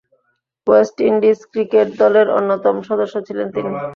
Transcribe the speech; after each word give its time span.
West 0.67 0.97
Indies 1.09 1.39
cricket 1.51 1.87
দলের 2.01 2.27
অন্যতম 2.37 2.75
সদস্য 2.89 3.15
ছিলেন 3.27 3.47
তিনি। 3.55 3.71